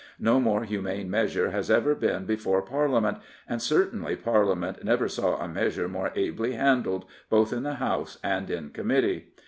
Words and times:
No 0.19 0.39
more 0.39 0.63
humane 0.63 1.11
measure 1.11 1.51
has 1.51 1.69
ever 1.69 1.93
been 1.93 2.25
before 2.25 2.63
Parliament, 2.63 3.19
and 3.47 3.61
certainly 3.61 4.15
Parliament 4.15 4.83
never 4.83 5.07
saw 5.07 5.37
a 5.37 5.47
measure 5.47 5.87
more 5.87 6.11
ably 6.15 6.53
handled, 6.53 7.05
both 7.29 7.53
in 7.53 7.61
the 7.61 7.75
House 7.75 8.17
and 8.23 8.49
in 8.49 8.71
Committee. 8.71 9.27